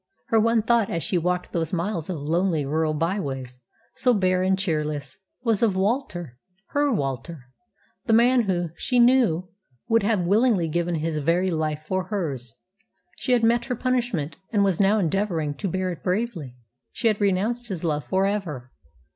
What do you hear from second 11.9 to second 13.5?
hers. She had